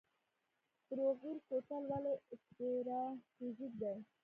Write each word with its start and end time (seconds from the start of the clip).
بروغیل 0.87 1.37
کوتل 1.47 1.83
ولې 1.91 2.13
استراتیژیک 2.33 3.73
دی؟ 3.81 3.93